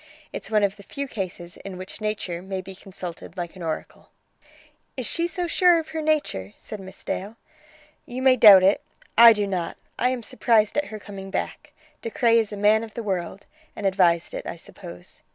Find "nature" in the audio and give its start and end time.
2.01-2.41, 6.01-6.55